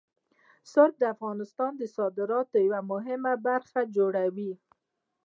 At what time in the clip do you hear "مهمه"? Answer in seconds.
2.91-3.33